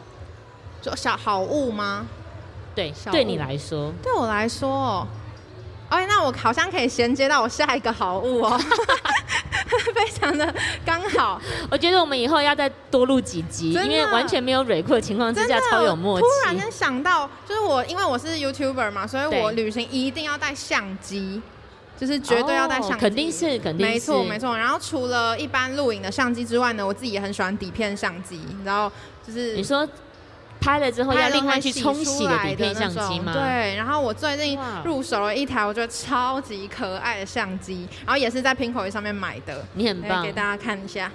[0.83, 2.07] 就小好物吗？
[2.75, 5.07] 对，小对你物来说，对我来说
[5.91, 8.59] 哦，哎，那我好像可以衔接到我下一个好物哦，
[9.95, 10.55] 非常的
[10.87, 11.41] 刚好。
[11.71, 16.29] 我觉得我们以后要再多录几集，因为完全没有蕊库的情况之下，超有默契突。
[16.47, 21.43] 然间想到，就是我，因为我是 YouTuber 嘛，所以我旅行一定要带相机，
[21.99, 22.95] 就是绝对要带相机。
[22.95, 24.57] 哦肯定是，肯定是，没错没错。
[24.57, 28.91] 然后除了一般录影的相机之外呢，我自己也很喜欢底片相机，然后
[29.27, 29.87] 就是你说
[30.61, 33.33] 拍了之后要另外去冲洗的底片相机吗？
[33.33, 40.31] 对，然后我最近入手了一台我觉得超级可爱的相机，然后也是在 Pinko 上面买的，你很棒给。
[40.33, 41.11] 大家看一下。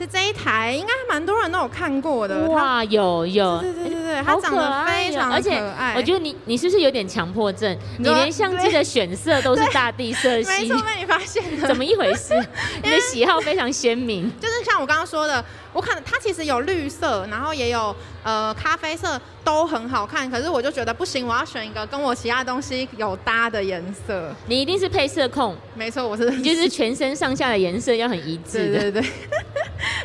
[0.00, 2.48] 就这一台，应该蛮多人都有看过的。
[2.48, 5.94] 哇，有有，对对对对对，它好可长得爱非常的哦而且可爱。
[5.96, 7.76] 我觉得你你是不是有点强迫症？
[7.98, 11.66] 你你连相机的选色都是大地色系没系错，，被你发现了。
[11.68, 12.34] 怎么一回事？
[12.82, 14.30] 你的喜好非常鲜明。
[14.40, 20.30] 就是像我刚刚说的，我可能它其实有绿色，然后也有呃咖啡色，都很好看。
[20.30, 24.34] 可是我就觉得不行，我要选一个跟我其他东西有搭的颜色。
[24.46, 28.80] 你一定是配色控，没错，我是你就是全身上下的颜色要很一致的。
[28.80, 29.10] 对对对。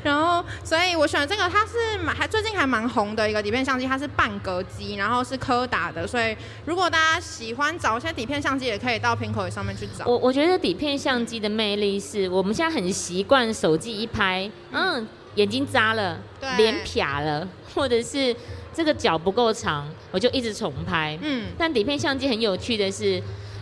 [0.04, 6.06] 然后，所以我选这个，它是蛮还最近还蛮红的一个底片相机，它是半格机，然后是柯达的。
[6.06, 10.06] 所以如果大家喜欢找一些底片相机，也可以到 Pinko 上面去找。
[10.06, 18.36] 我我觉得底片相机的魅力是我们现在很习惯手机一拍，嗯，眼睛扎了，对脸撇了，或者是
[18.74, 21.18] 这个脚不够长，我就一直重拍。
[21.22, 23.22] 嗯，但底片相机很有趣的是，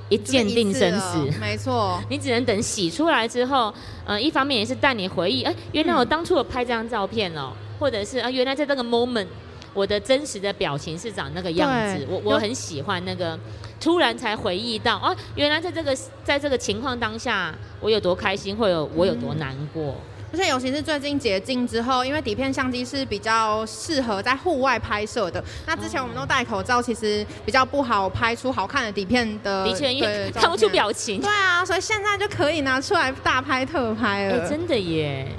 [0.10, 1.18] 一就是键定生死。
[1.40, 2.02] 没错。
[2.10, 3.74] 你只能等洗出来之后，
[4.06, 9.28] 呃，一方面也是带你回忆，哎、原来我当初有拍这张照片哦，或者是啊、原来在这个 moment，
[9.76, 13.38] 我的真实的表情是长那个样子，我我很喜欢那个，
[13.80, 19.96] 突然才回忆到，哦，原来在这个在这个情况当下，我有多开心，会有我有多难过，
[20.32, 25.44] 而且尤其是最近解禁之后，因为底片相机是比较适合在户外拍摄的。
[25.68, 29.66] 那之前我们都戴口罩，其实比较不好拍出好看的底片的。
[29.66, 30.66] 的确，因为对 看不出。
[30.70, 35.32] 表情对，啊，所以现在就可以拿出来大拍特拍哎、了，真的耶，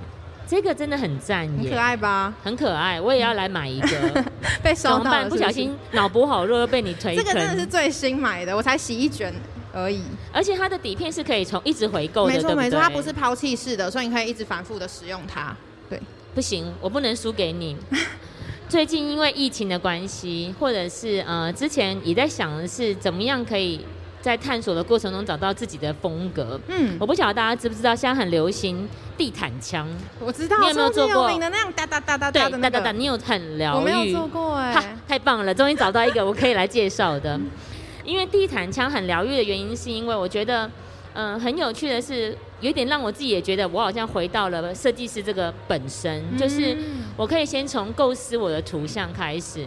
[0.46, 1.76] 这个真的很赞很可耶。
[1.76, 2.32] 爱吧？
[2.42, 4.24] 很可爱，我也要来买一个。
[4.62, 5.24] 被怎么办？
[5.24, 7.24] 收到不小心脑补好弱，又被你推 坑。
[7.24, 9.32] 这个真的是最新买的，我才洗一卷
[9.72, 10.02] 而已。
[10.32, 15.56] 而且它的底片是可以从一直回购的，没错没错，它不是抛弃式的，所以你可以一直反复的使用它。
[15.90, 16.00] 对，
[16.34, 17.76] 不行，我不能输给你。
[18.68, 23.84] 最近因为疫情的关系，或者是呃，之前也在想的是怎么样可以
[24.26, 26.60] 在探索的过程中找到自己的风格。
[26.66, 29.86] 嗯，我不晓得大家知不知道，现在很流行地毯枪，
[30.18, 32.58] 我知道，你有没有做过的那样哒哒哒哒对，哒的？
[32.58, 33.76] 哒哒哒，你有很疗愈？
[33.76, 37.38] 我没有做过哎、哈，太棒了，终于找到一个我可以来介绍的。
[38.04, 40.70] 因为地毯枪很疗愈的原因，是因为我觉得，
[41.14, 49.66] 嗯、很有趣的是，有一点让我自己也觉得，我好像回到了设计师这个本身，就是嗯我可以先从构思我的图像开始，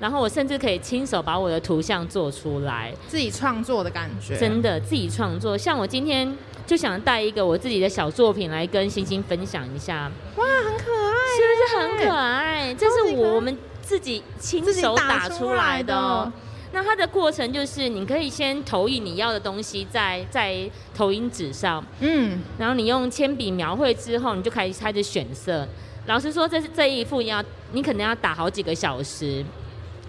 [0.00, 5.56] 然后我甚至可以亲手把我的图像做出来，自己创作的感觉，真的自己创作。
[5.58, 12.74] 像我今天就想带一个我自己的小作品来跟星星分享一下，哇，很可爱，是不是很可爱？
[12.74, 16.32] 这是超级可爱我们自己亲手打打出来的哦的。
[16.70, 25.66] 那它的过程就是，你可以先投影你要的东西在在投影纸上，嗯，然后你用铅笔描绘之后，你就开始开始选色。
[26.06, 29.42] 老实说，这是这一幅要你可能要打好几个小时，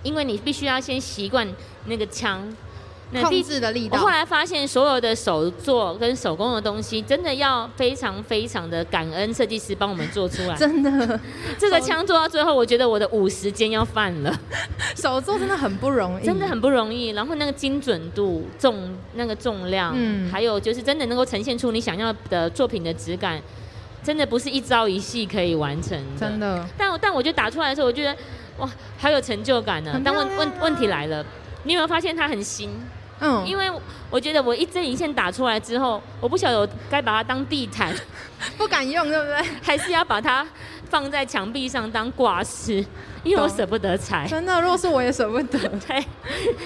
[0.03, 1.47] 因为你必须要先习惯
[1.85, 2.47] 那个枪。
[3.11, 10.55] 那控第制的力道我后，来发现，所有的手作跟手工的东西，真的要非常非常的感恩设计师帮我们做出来。
[10.55, 11.19] 真的
[11.57, 14.31] 这个枪做到最后，我觉得我的五十肩要犯了，
[14.95, 17.07] 手做真的很不容易，真的很不容易。
[17.09, 23.41] 然后那个精准度、重那个重量，嗯还有就是真的能够呈现出你想要的作品的质感，
[24.03, 26.19] 真的不是一朝一夕可以完成的。
[26.19, 28.15] 真的，但但我觉得打出来的时候，我觉得
[28.59, 30.03] 哇，好有成就感呢很。
[30.03, 31.25] 但问问问题来了，
[31.63, 32.69] 你有没有发现它很新？
[33.21, 33.69] 嗯，因为
[34.09, 37.93] 我觉得我一针一线打出来之后，我不晓得我该把它当地毯，
[38.57, 39.41] 不敢用，对不对？
[39.61, 40.47] 还是要把它
[40.89, 42.85] 放在墙壁上当挂饰，
[43.23, 44.25] 因为我懂舍不得拆。
[44.27, 45.59] 真的，如果是我也舍不得。
[45.87, 46.03] 对，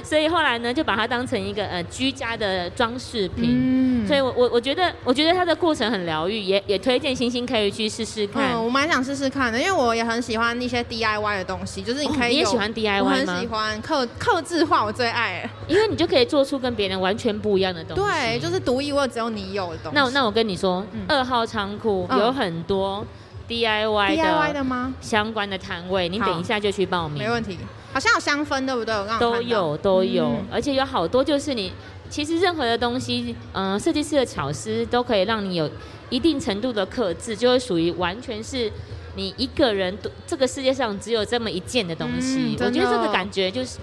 [0.04, 3.46] 所以后来呢，就把它当成一个呃居家的装饰品。
[3.52, 8.52] 嗯所以我，我我觉得，我觉得它的过程很疗愈，也也推荐星星可以去试试看。
[8.52, 15.50] 嗯，我蛮想试试看的，因为我也很喜欢一些 DIY 的东西，就是你哦可以有、你也喜欢 DIY 我很喜欢刻刻字画，我最爱。
[15.70, 18.04] 因为你就可以做出跟别人完全不一样的东西。
[18.04, 19.96] 对，就是独一无二，只有你有的东西。
[19.96, 23.06] 那那我跟你说嗯，二、号仓库嗯有很多
[23.54, 24.94] DIY 的 DIY 的吗？
[25.00, 27.30] 相关的摊位，你等一下就去报名没。
[27.30, 27.58] 问题，
[27.94, 28.94] 好像有香氛，对不对？
[28.96, 31.72] 我刚刚都有都有，嗯而且有好多就是你
[32.10, 35.70] 其实任何的东西，嗯、设计师的巧思都可以让你有
[36.10, 38.72] 一定程度的克制，就会属于完全是
[39.16, 42.56] 你一个人独这个世界上只有这么一件的东西。
[42.60, 43.78] 嗯我觉得这个感觉就是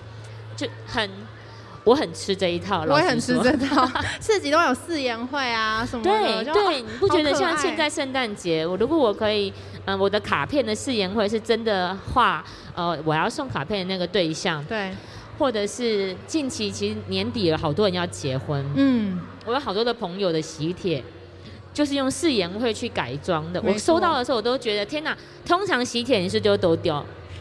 [0.56, 1.08] 就很。
[1.84, 3.88] 我很吃这一套，我也很吃这套，
[4.20, 9.52] 市集都有四言会啊什么对对，你不觉得像现在圣诞节，我如果我可以，
[9.86, 14.92] 嗯、我的卡片的誓言会是真的画，呃，我要送卡片的那个对象，对，
[15.38, 21.02] 或者是近期其实年底了好多人要结婚，嗯，我有好多的朋友的喜帖。
[21.72, 25.16] 就是用誓言会去改装的，我收到的时候我都觉得天哪！
[25.46, 27.00] 通常喜帖你是就都丢，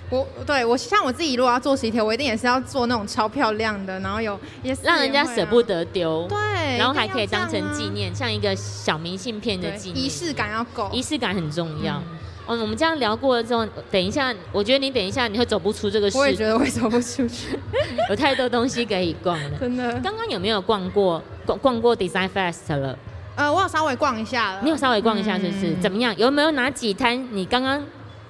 [0.09, 6.37] 我对我像我自己如果要做喜帖，我一定也是要做那种超漂亮的，然后有也是让人家舍不得丢，对，
[6.77, 10.05] 然后还可以当成纪，念，像一个小明信片的对纪念。
[10.05, 11.95] 仪式感要够，仪式感很重要。
[11.97, 12.17] 嗯
[12.47, 17.59] 哦，我们这样聊过了之后，等一下，我觉得你等一下你会走不出这个世，我也觉得我也走不出去，
[18.09, 19.59] 有太多东西可以逛了。
[19.59, 19.91] 真的。
[19.99, 22.97] 刚刚有没有逛过逛逛过 Design Fest 了？
[23.35, 25.67] 呃，我有稍微逛一下了，你有稍微逛一下是不是？
[25.67, 26.11] 嗯怎么样？
[26.17, 27.85] 有没有哪几摊你刚刚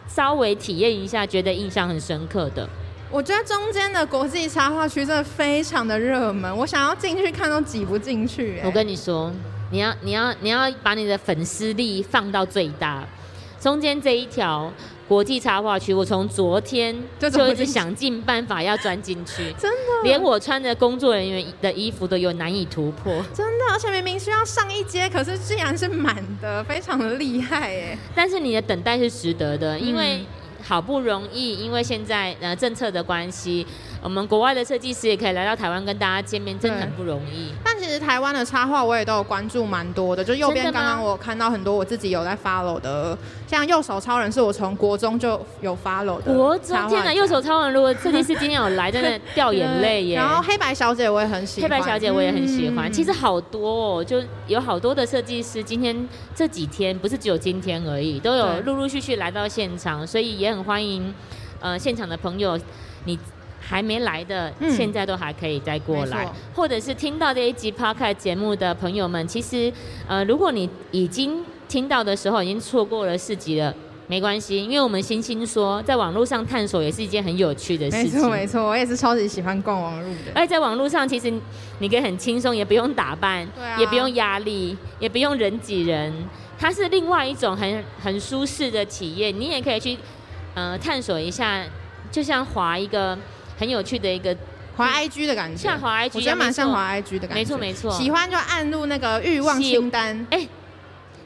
[0.09, 2.67] 稍微体验一下，觉得印象很深刻的？
[3.11, 9.31] 我觉得中间的国际插画区真的非常的热门，我想要进去看都挤不进去、哎我跟你说，
[9.71, 13.03] 你要你要你要把你的粉丝力放到最大。
[13.59, 14.71] 中间这一条
[15.09, 20.03] 国际插画区，我从昨天就一直想尽办法要钻进去， 真的？
[20.03, 23.11] 连我穿的工作人员的衣服都有难以突破。
[23.33, 27.97] 真的，而且明明需要上一阶，可是竟然是满的，非常的厉害哎。
[28.13, 30.25] 但是你的等待是值得的，因为嗯。
[30.61, 33.65] 好不容易，因为现在呃政策的关系，
[34.01, 37.51] 我们国外的设计师也可以来到台湾跟大家见面，真的很不容易。
[37.63, 46.33] 但其实台湾的插画我也都有关注蛮多的，就右边刚刚我看到很多我自己有在 follow 的，像右手超人是我从国中就有 follow 的。
[46.33, 47.39] 国中天哪，右手。
[47.39, 50.17] 超人如果设计师今天有来，真的掉眼泪耶。
[50.17, 61.13] 然后黑白小姐我也很喜欢，黑白小姐我也很喜欢，嗯其实好多哦，就有好多的设计师今天这几天不是只有今天而已，都有对陆陆续续来到现场，所以也很欢迎
[61.61, 62.59] 呃现场的朋友，
[63.05, 63.17] 你
[63.69, 69.71] 还没来的，嗯现在都还可以再过来，或者是听到这一集 podcast 节目的朋友们，其实
[70.07, 73.71] 呃如果你已经听到的时候已经错过了四集了。
[74.07, 78.15] 没关系，因为我们星星说，在网络上探索也是一件很有趣的事情。
[78.15, 80.31] 没错没错，我也是超级喜欢逛网路的。
[80.33, 81.31] 而且在网络上，其实
[81.77, 86.11] 你可以很轻松，也不用打扮，啊也不用压力，也不用人挤人，
[86.57, 89.31] 它是另外一种很很舒适的体验。
[89.39, 89.95] 你也可以去
[90.55, 91.63] 呃探索一下，
[92.11, 93.15] 就像滑一个
[93.59, 94.35] 很有趣的一个，
[94.77, 97.35] 滑 IG 的感觉，像滑 IG 我觉得蛮像滑 IG 的感觉。
[97.35, 100.25] 没错没错喜欢就按入那个欲望清单。
[100.31, 100.47] 哎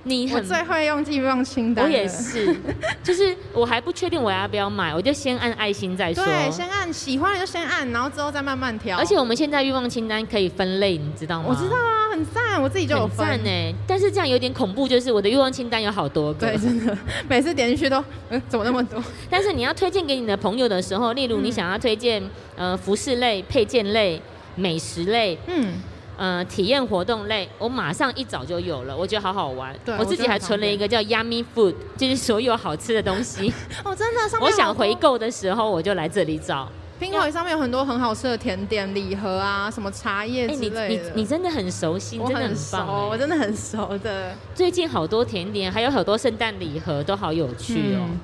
[0.05, 0.45] 你很。
[0.45, 1.85] 最会用欲望清单。
[1.85, 2.53] 我也是，
[3.01, 6.25] 就是我还不确定我要不要买，我就先按爱心再说。
[6.25, 8.97] 对，先按喜欢的就先按，然后之后再慢慢挑。
[8.97, 11.45] 而且我们现在欲望清单可以分类，你知道吗？
[11.47, 13.75] 我知道啊，很赞，我自己就有赞呢。
[13.87, 16.47] 但是这样有点恐怖，就是我的欲望清单有好多个。
[16.47, 16.95] 对，真的，
[17.27, 19.03] 每次点进去都，嗯，怎么那么多？
[19.29, 22.21] 但是你要推荐给你的朋友的时候，例如你嗯想要推荐、
[22.55, 24.21] 呃服饰类、配件类、
[24.55, 25.73] 美食类、嗯，
[26.15, 29.75] 呃体验活动类，我马上一早就有了，我觉得好好玩。
[29.83, 33.51] 对我自己还存了一个叫 Yummy Food，就是所有好吃的东西。
[33.83, 36.69] 哦，真的，上面我想回购的时候，我就来这里找。
[37.03, 41.09] 苹果上面有很多很好吃的甜点礼盒啊，什么茶叶之类的。
[41.09, 44.33] 你你真的很熟悉，我真的很熟，我真的很熟的。
[44.55, 48.07] 最近好多甜点，还有很多圣诞礼盒，都好有趣哦。
[48.09, 48.19] 嗯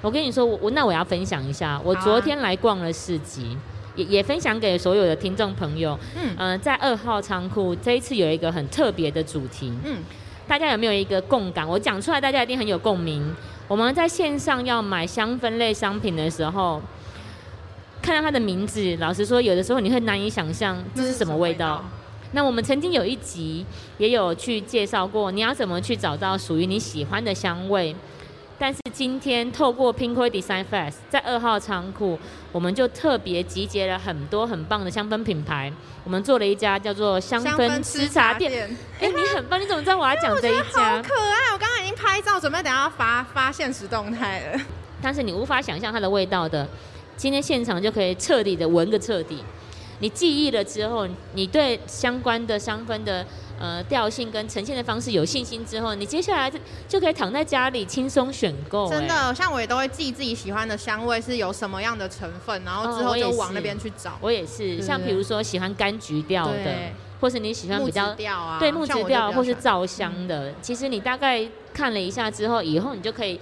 [0.00, 3.56] 我跟你说，我我那我要分享一下，我昨天来逛了市集，
[3.96, 5.98] 也也分享给所有的听众朋友。
[6.14, 10.02] 嗯嗯、在二号仓库这一次有一个很特别的主题，嗯，
[10.46, 11.66] 大家有没有一个共感？
[11.66, 13.34] 我讲出来，大家一定很有共鸣。
[13.66, 16.82] 我们在线上要买香氛类商品的时候，
[18.04, 21.82] 看到它的名字，老实说，有的时候你会难以想象这是什么味道。？
[22.32, 23.64] 那我们曾经有一集
[23.96, 27.96] 也有去介绍过，你要怎么去找到属于你喜欢的香味。
[28.58, 32.18] 但是今天透过 Pinkoi Design Fest，在二号仓库，
[32.52, 35.72] 我们就特别集结了很多很棒的香氛品牌，
[36.04, 38.76] 我们做了一家叫做香氛吃茶店。
[39.00, 40.96] 哎，你很棒，你怎么知道我要讲 这一家？
[40.96, 41.54] 好可爱！
[41.54, 44.60] 我刚刚已经拍照，准备等下发发现实动态了。
[45.00, 46.66] 但是你无法想象它的味道的，
[47.16, 49.38] 今天现场就可以彻底的闻个彻底。
[50.00, 53.24] 你记忆了之后，你对相关的香氛的。
[53.56, 56.58] 呃，调性跟呈现的方式有信心之后，你接下来就
[56.88, 58.90] 就可以躺在家里轻松选购。
[58.90, 64.18] 真的，像我也都会记自己喜欢的香味是有什么样的成分，然后之后就往那边去找。
[64.20, 66.74] 我也是，像比如说喜欢柑橘调的，
[67.20, 68.12] 或是你喜欢比较
[68.58, 73.38] 对木质调或是皂香的，其实你大概看了一下之后，以后你就可以。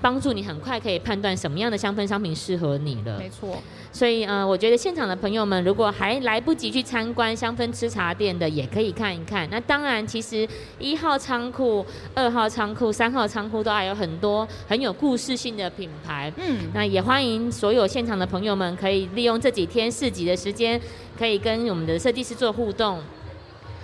[0.00, 3.18] 帮助你很快可以判断什么样的香氛商品适合你了。
[3.18, 3.58] 没错，
[3.92, 9.48] 所以呃，我觉得现场的朋友们如果还来不及去参观香氛吃茶店的，也可以看一看。
[9.50, 10.48] 那当然，其实
[10.78, 11.84] 一号仓库、
[12.14, 16.32] 二号仓库、三号仓库都还有很多很有故事性的品牌。
[16.36, 20.80] 嗯，那也欢迎所有现场的朋友们可以利用这几天市集的时间，
[21.18, 23.00] 可以跟我们的设计师做互动。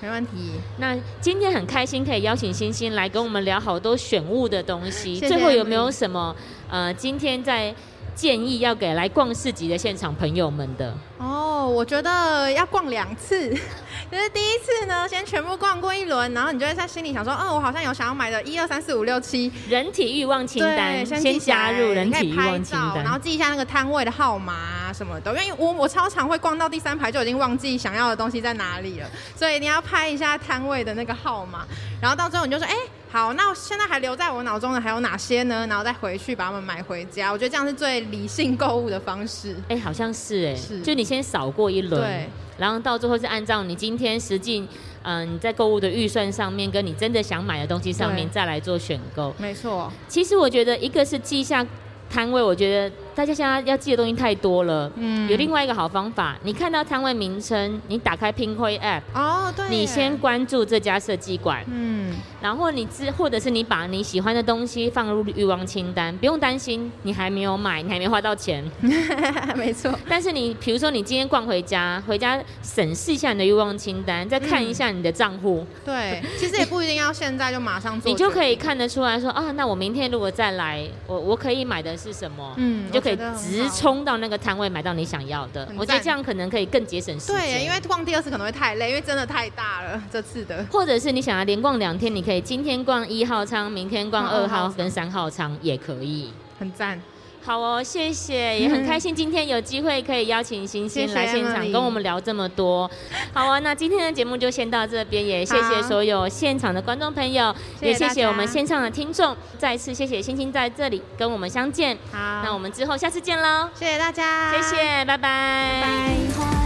[0.01, 0.53] 没问题。
[0.79, 5.19] 那今天很开心可以邀请星星来跟我们聊好多选物的东西。
[5.19, 6.35] 最后有没有什么
[6.69, 7.75] 呃，今天在
[8.17, 10.93] 建议要给来逛市集的现场朋友们的？
[11.19, 13.51] 哦，我觉得要逛两次。
[14.11, 25.31] 就是第一次呢，先全部逛过一轮，然后你就会在心里想说，哦，我好像有想要买的，一二三四五六七，人体欲望清单，先加入人体欲望清单，然后记一下那个摊位的号码啊什么的。
[25.33, 31.67] 因为我我超常会逛到第三排就已经忘记想要的东西在哪里了，所以你要拍一下摊位的那个号码，
[32.01, 32.75] 然后到最后你就说，哎。
[33.09, 35.67] 好，那现在还留在我脑中的还有哪些呢？
[35.69, 37.31] 然后再回去把它们买回家。
[37.31, 39.57] 我觉得这样是最理性购物的方式。
[39.69, 40.81] 哎，好像是哎，是。
[40.81, 42.29] 就你先扫过一轮，对。
[42.59, 44.67] 然后到最后是按照你今天实际，
[45.03, 49.35] 嗯，你在购物的预算上面，跟你真的想买的东西上面再来做选购。
[49.39, 49.91] 没错。
[50.09, 51.65] 其实我觉得一个是记下
[52.11, 52.95] 摊位，我觉得。
[53.17, 68.63] 大家现在要记的东西太多了，嗯，有另外一个好方法，你看到摊位名称，你打开 Pinkoi App，哦，对，你先关注这家设计馆，嗯，然后你之或者是你把你喜欢的东西放入欲望清单，不用担心你还没有买，你还没花到钱，
[69.57, 69.99] 没错。
[70.07, 83.06] 但是你比如说你今天逛回家，回家审视一下你的欲望清单，再看一下你的账户，对，其实也不一定要现在就马上做，你就可以看得出来说啊，那我明天如果再来，我我可以买的是什么，嗯，就。
[83.07, 87.37] 可以直冲到那个摊位买到你想要的，我觉得这样可能可以更节省时间。
[87.37, 90.65] 对，因为逛第二次可能会太累，因为真的太大了这次的。
[90.71, 97.01] 或者是你想要连逛两天，你可以今天逛一号仓，明天逛二号跟三号仓也可以，很赞。
[97.47, 102.91] 好哦，谢谢， 也很开心今天有机会可以邀请星星来现场跟我们聊这么多。
[103.33, 111.97] 好啊，那今天的节目就先到这边，也谢谢所有现场的观众朋友，也谢谢我们线上的听众，再次谢谢星星在这里跟我们相见。
[112.11, 116.66] 好，那我们之后下次见喽，谢谢大家，谢谢，拜拜。